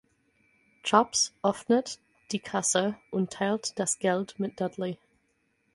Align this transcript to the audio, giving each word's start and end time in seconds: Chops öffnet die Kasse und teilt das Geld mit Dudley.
Chops 0.81 1.31
öffnet 1.43 1.99
die 2.31 2.39
Kasse 2.39 2.97
und 3.11 3.31
teilt 3.33 3.77
das 3.77 3.99
Geld 3.99 4.39
mit 4.39 4.59
Dudley. 4.59 4.97